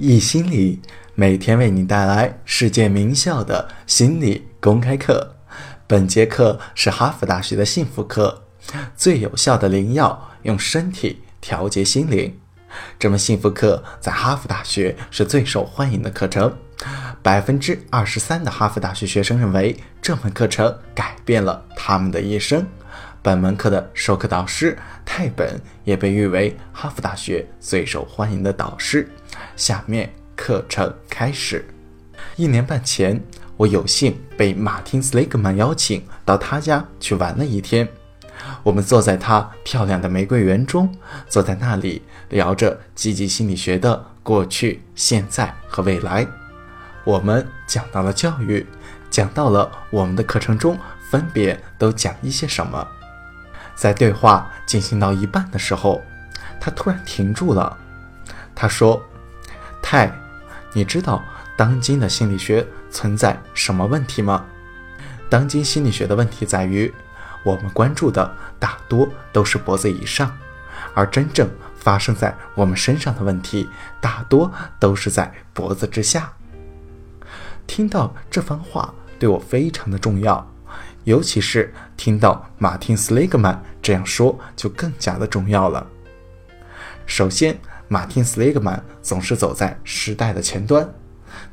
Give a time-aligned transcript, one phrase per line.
[0.00, 0.80] 易心理
[1.16, 5.34] 每天为你带来世界名校的心理公开课。
[5.88, 8.44] 本节课是哈佛大学的幸福课，
[8.96, 12.38] 最有效的灵药，用身体调节心灵。
[12.96, 16.56] 这门幸福课在哈佛大学是最受欢迎的课程，
[17.20, 22.64] 百分之二十三的哈佛大学学生认为这门课程改变了他们的一生。
[23.28, 24.74] 本门课的授课导师
[25.04, 29.06] 泰本也被誉为哈佛大学最受欢迎的导师。
[29.54, 31.62] 下面课程开始。
[32.36, 33.22] 一年半前，
[33.58, 37.86] 我有幸被马丁·斯雷格曼邀请到他家去玩了一天。
[38.62, 40.90] 我们坐在他漂亮的玫瑰园中，
[41.28, 46.26] 坐在那里聊着积极心理学的过去、现在和未来。
[47.04, 48.66] 我们讲到了教育，
[49.10, 50.78] 讲到了我们的课程中
[51.10, 52.88] 分别都讲一些什么。
[53.78, 56.02] 在对话进行到一半的时候，
[56.60, 57.78] 他突然停住了。
[58.54, 59.00] 他说。
[59.80, 60.12] 泰，
[60.74, 61.22] 你知道
[61.56, 64.44] 当今的心理学存在什么问题吗？
[65.30, 66.92] 当今心理学的问题在于，
[67.42, 70.36] 我们关注的大多都是脖子以上，
[70.92, 76.30] 而真正发生在我们身上的问题大多都是在脖子之下。
[77.66, 80.46] 听到这番话对我非常的重要，
[81.04, 85.86] 尤其是听到马丁·斯雷格曼这样说，就更加的重要了。
[87.06, 87.58] 首先。
[87.90, 90.86] 马丁·斯雷格曼总是走在时代的前端，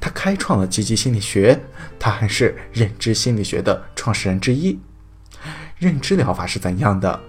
[0.00, 1.60] 他开创了积极心理学，
[1.96, 4.76] 他还是认知心理学的创始人之一。
[5.78, 7.20] 认知疗法是怎样的？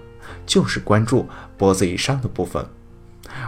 [0.44, 2.66] 就是关注脖子以上的部分，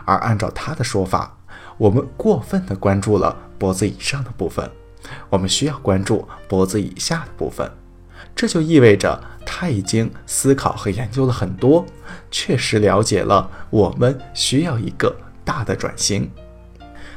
[0.04, 1.36] 而按照他的说法，
[1.76, 4.70] 我们过分的关注了脖子以上的部分，
[5.28, 7.68] 我们需要关注脖子以下的部分。
[8.34, 11.84] 这就意味着他已经思考和研究了很多，
[12.30, 15.14] 确实了解了我们需要一个。
[15.48, 16.30] 大的转型，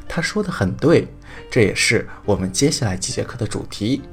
[0.08, 1.06] 他说的很对，
[1.50, 4.04] 这也是我们接下来几节课的主题。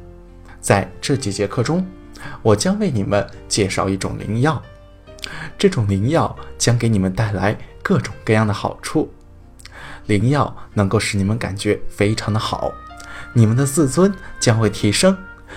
[0.61, 1.87] 在这几节课中，
[2.43, 4.61] 我将为你们介绍一种灵药，
[5.57, 9.09] 这种灵药将给你们带来各种各样的好处。
[10.07, 12.73] 灵药能够使你们感觉非常的好，
[13.33, 15.17] 你们的自尊将会提升，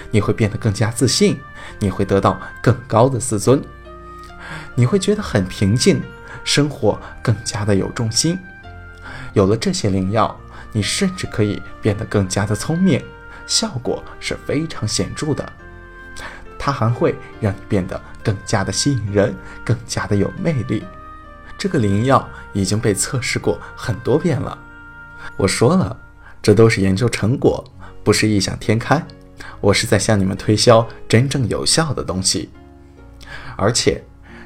[0.09, 1.39] 你会变得更加自信，
[1.79, 3.61] 你会得到更高的自尊，
[4.75, 6.01] 你会觉得很平静，
[6.43, 8.39] 生活更加的有重心。
[9.33, 10.35] 有了这些灵药，
[10.71, 13.03] 你甚至可以变得更加的聪明，
[13.45, 15.53] 效果是非常显著的。
[16.57, 20.83] 它还会让你变得更加的吸引人，更加的有魅力。
[21.57, 24.57] 这个灵药已经被测试过很多遍了。
[25.37, 25.97] 我说了，
[26.41, 27.63] 这都是研究成果，
[28.03, 29.03] 不是异想天开。
[29.59, 32.49] 我是在向你们推销真正有效的东西，
[33.55, 34.03] 而且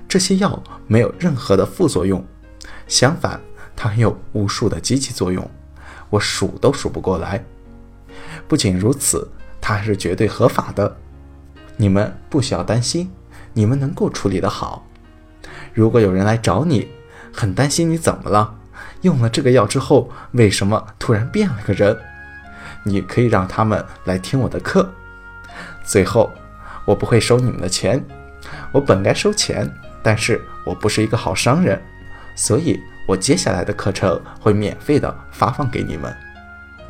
[0.08, 2.26] 这些药没有任何的副作用，
[2.88, 3.40] 相反。
[3.78, 5.52] 它还有无数的积极作用，
[6.10, 7.44] 我数都数不过来。
[8.48, 9.30] 不仅如此，
[9.60, 10.96] 它还是绝对合法的。
[11.76, 13.12] 你们不需要担心，
[13.52, 14.88] 你们能够处理得好。
[15.74, 16.88] 如果有人来找你，
[17.34, 18.56] 很担心你怎么了，
[19.02, 22.00] 用了这个药之后为什么突然变了个人，
[22.85, 24.90] 你可以让他们来听我的课。
[25.84, 26.31] 最后，
[26.85, 28.01] 我不会收你们的钱，
[28.72, 29.69] 我本该收钱，
[30.01, 31.81] 但是我不是一个好商人，
[32.35, 32.79] 所以。
[33.07, 36.12] 我接下来的课程会免费的发放给你们，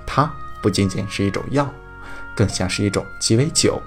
[0.05, 1.69] 它不仅仅是一种药，
[2.33, 3.83] 更像是一种鸡尾酒，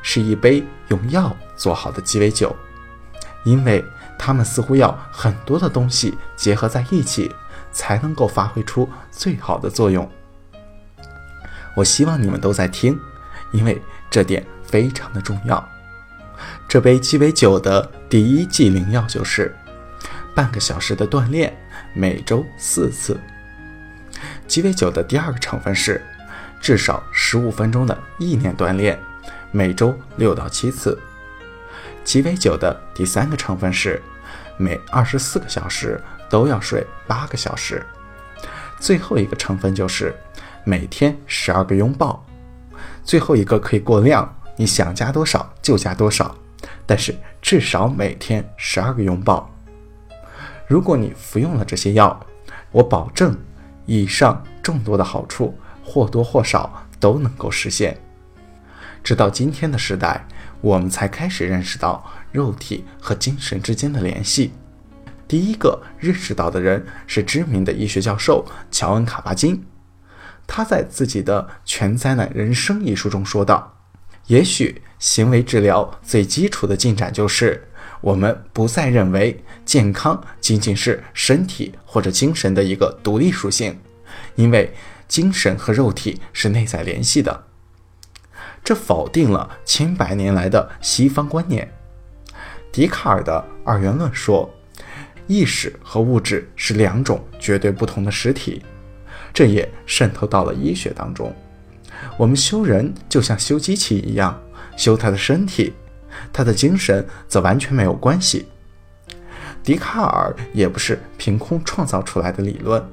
[0.00, 2.54] 是一杯用药做好的鸡尾酒，
[3.42, 3.84] 因为
[4.16, 7.34] 它们似乎要很多的东西结合在一起，
[7.72, 10.08] 才能够发挥出最好的作用。
[11.78, 12.98] 我希望你们都在听，
[13.52, 13.80] 因为
[14.10, 15.64] 这点非常的重要。
[16.68, 19.54] 这杯鸡尾酒的第一剂灵药就是。
[20.34, 21.56] 半个小时的锻炼，
[21.94, 23.18] 每周四次。
[24.46, 26.00] 鸡尾酒的第二个成分是
[26.60, 28.96] 至少十五分钟的意念锻炼，
[29.50, 30.96] 每周六到七次。
[32.04, 34.00] 鸡尾酒的第三个成分是
[34.56, 37.84] 每二十四个小时都要睡八个小时。
[38.78, 40.14] 最后一个成分就是
[40.68, 42.22] 每天十二个拥抱。
[43.02, 46.36] 最后一个可以过量，你想加多少就加多少，
[46.84, 49.50] 但是至少每天十二个拥抱。
[50.66, 52.20] 如果你服用了这些药，
[52.70, 53.34] 我保证，
[53.86, 57.98] 以上众多的好处或多或少都能够实现。
[59.02, 60.22] 直到今天的时代，
[60.60, 64.52] 我们才开始认识到肉体和精神之间的联系。
[65.26, 69.64] 第一个认识到的人是知名的医学教授乔恩·卡巴金，
[70.48, 73.78] 他在自己的《全灾难人生》一书中说道
[74.26, 77.64] ：“也许行为治疗最基础的进展就是。”
[78.00, 83.76] 我们不再认为健康仅仅是身体或者精神的一个独立属性，
[84.36, 84.72] 因为
[85.08, 87.46] 精神和肉体是内在联系的。
[88.62, 91.68] 这否定了千百年来的西方观念。
[92.70, 94.48] 笛卡尔的二元论说，
[95.26, 98.62] 意识和物质是两种绝对不同的实体，
[99.38, 101.32] 这也渗透到了医学当中。
[102.16, 104.36] 我们修人就像修机器一样，
[104.76, 105.72] 修他的身体，
[106.32, 108.48] 他的精神则完全没有关系。
[109.62, 112.84] 笛卡尔也不是凭空创造出来的理论，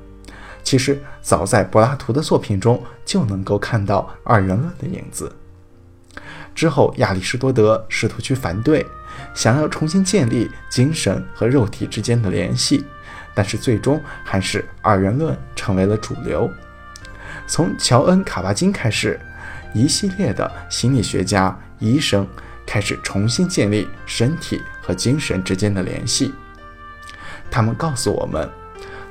[0.64, 5.36] 其实早在柏拉图的作品中就能够看到二元论的影子。
[6.54, 8.86] 之后，亚里士多德试图去反对，
[9.34, 12.86] 想要重新建立精神和肉体之间的联系，
[13.36, 16.50] 但是最终还是二元论成为了主流。
[17.46, 19.20] 从乔恩·卡巴金开始，
[19.74, 22.26] 一系列的心理学家、医生
[22.66, 26.34] 开始重新建立身体和精神之间的联系。
[27.52, 28.50] 他们告诉我们，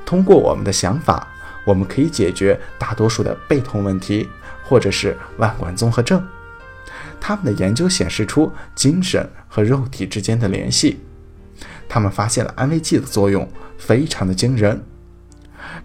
[0.05, 1.29] 通过我们的想法，
[1.65, 4.29] 我们可以解决大多数的背痛问题，
[4.65, 6.27] 或者是腕管综合症。
[7.21, 11.04] 他们的研究显示出精神和肉体之间的联系。
[11.89, 13.49] 他们发现了安慰剂的作用，
[13.79, 14.85] 非常的惊人。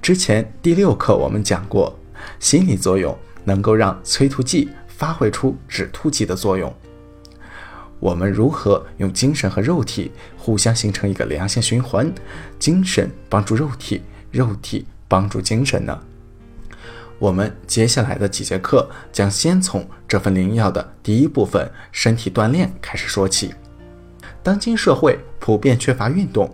[0.01, 1.97] 之前第六课我们讲过。
[2.37, 6.73] 心理作用能够让催吐剂发挥出止吐剂的作用。
[7.97, 12.13] 我们如何用精神和肉体互相形成一个良性循环？
[12.59, 15.97] 精神帮助肉体，肉体帮助精神呢？
[17.19, 23.53] 我们接下来的几节课将先从这份灵药的第一部分——身体锻炼开始说起。
[24.43, 26.53] 当今社会普遍缺乏运动。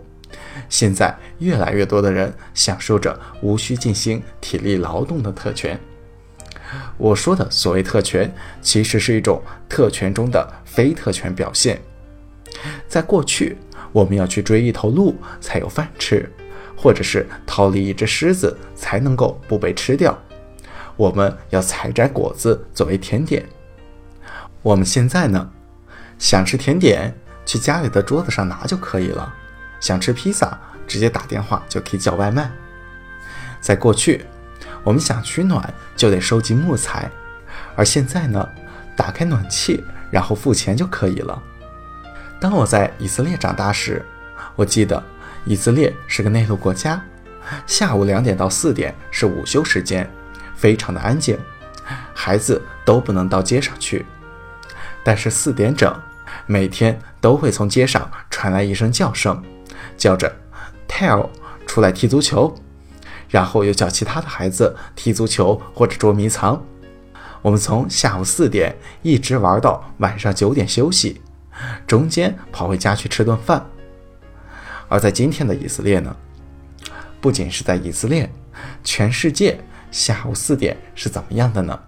[0.68, 5.80] 现在越来越多的人享受着无需进行体力劳动的特权。
[6.98, 11.80] 我说的所谓特权，其实是一种特权中的非特权表现。
[12.88, 13.58] 在过去，
[13.92, 16.30] 我们要去追一头鹿才有饭吃，
[16.76, 20.18] 或者是逃离一只狮子才能够不被吃掉。
[20.98, 23.46] 我们要采摘果子作为甜点。
[24.64, 25.52] 我们现在呢，
[26.18, 27.14] 想吃甜点，
[27.46, 29.34] 去家里的桌子上拿就可以了。
[29.80, 30.58] 想吃披萨，
[30.88, 32.50] 直接打电话就可以叫外卖。
[33.62, 34.26] 在过去，
[34.84, 37.10] 我们想取暖就得收集木材，
[37.76, 38.48] 而现在呢，
[38.96, 41.42] 打开暖气然后付钱就可以了。
[42.40, 44.04] 当我在以色列长大时，
[44.56, 45.02] 我记得
[45.46, 47.02] 以色列是个内陆国家，
[47.66, 50.10] 下午两点到四点是午休时间，
[50.56, 51.38] 非常的安静，
[52.14, 54.06] 孩子都不能到街上去。
[55.04, 55.94] 但是四点整，
[56.46, 59.44] 每天都会从街上传来一声叫声。
[59.98, 60.34] 叫着
[60.88, 61.30] “tell”
[61.66, 62.54] 出来踢足球，
[63.30, 66.62] 然后又叫其他的孩子踢足球或者捉迷藏。
[67.42, 71.22] 我们从下午四点一直玩到晚上九点休息，
[71.88, 73.66] 中间跑回家去吃顿饭。
[74.88, 76.16] 而在今天的以色列呢，
[77.22, 78.30] 不仅是在以色列，
[78.84, 79.60] 全世界
[79.92, 81.80] 下午四点是怎么样的呢？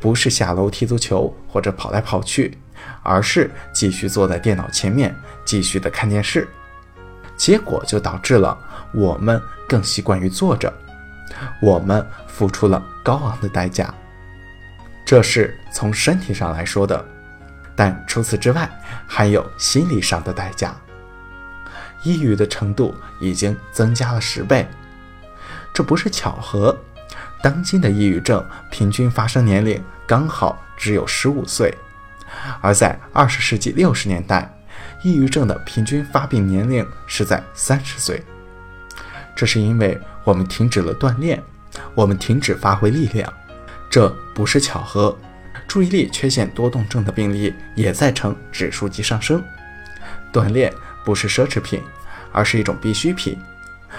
[0.00, 2.58] 不是下楼踢足球或者跑来跑去，
[3.02, 5.14] 而是继续坐在电脑前面
[5.44, 6.48] 继续的看电视。
[7.36, 8.56] 结果就导致了
[8.92, 10.72] 我们更习惯于坐着，
[11.60, 13.92] 我们付出了高昂的代价。
[15.04, 17.04] 这是从身体上来说的，
[17.74, 18.70] 但除此之外
[19.06, 20.74] 还有心理上的代价。
[22.04, 24.68] 抑郁的程度已经增加了十倍，
[25.72, 26.76] 这不是巧合。
[27.42, 31.74] 当今的抑郁症平均发生年龄刚好只有十五岁，
[32.60, 34.50] 而在二十世纪六十年代。
[35.02, 38.22] 抑郁症的平均发病年龄是在三十岁，
[39.36, 41.40] 这是因为我们停止了锻炼，
[41.94, 43.30] 我们停止发挥力量，
[43.90, 45.16] 这不是巧合。
[45.68, 49.42] 注意力缺陷多动症的病例也在呈指数级上升。
[50.32, 50.72] 锻炼
[51.04, 51.82] 不是奢侈品，
[52.32, 53.38] 而是一种必需品，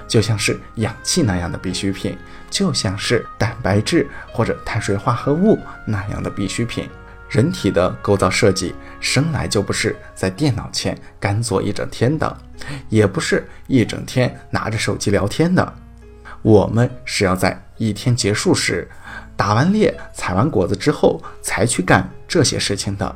[0.07, 2.17] 就像是氧气那样的必需品，
[2.49, 6.89] 就像是蛋白质或者碳水化合物那样的必需品。
[7.29, 12.37] 人体的构造设计生来就不是在电脑前干坐一整天的，
[12.89, 15.73] 也不是一整天拿着手机聊天的。
[16.41, 18.87] 我们是要在一天结束时，
[19.35, 23.15] 打完猎、采完果子之后才去干这些事情的。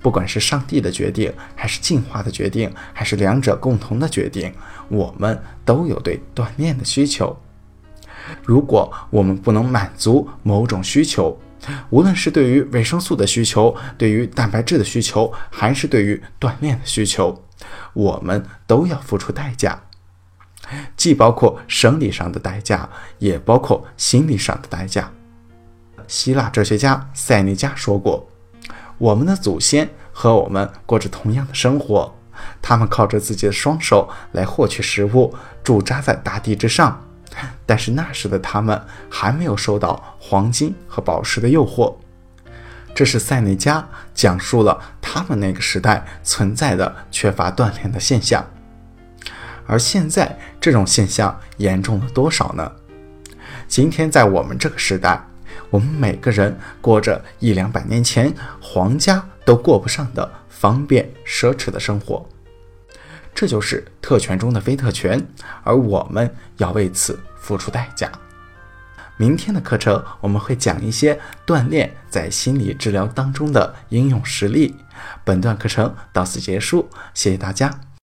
[0.00, 4.52] 不管是上帝的决定，还是进化的决定，还是两者共同的决定，
[4.88, 7.36] 我们都有对锻炼的需求。
[8.44, 11.36] 如果我们不能满足某种需求，
[11.90, 17.44] 无论是对于维生素的需求，对于蛋白质的需求，还是对于锻炼的需求，
[17.92, 19.80] 我们都要付出代价，
[20.96, 22.88] 既包括生理上的代价，
[23.18, 25.10] 也包括心理上的代价。
[26.06, 28.26] 希腊哲学家塞内加说过
[28.96, 32.14] ：“我们的祖先和我们过着同样的生活，
[32.62, 37.07] 他们靠着自己的双手来获取食物，驻扎在大地之上，
[37.66, 38.80] 但是那时的他们
[39.10, 41.94] 还没有受到黄金和宝石的诱惑。
[42.94, 48.44] 这是塞内加讲述了他们那个时代存在的缺乏锻炼的现象。
[49.66, 52.72] 而现在这种现象严重了多少呢？
[53.68, 55.22] 今天在我们这个时代，
[55.68, 62.26] 我们每个人过着一两百年前皇家都过不上的方便奢侈的生活。
[63.38, 65.24] 这就是特权中的非特权，
[65.62, 68.10] 而我们要为此付出代价。
[69.16, 71.16] 明天的课程我们会讲一些
[71.46, 74.74] 锻炼在心理治疗当中的应用实例。
[75.22, 77.87] 本段课程到此结束，谢谢大家。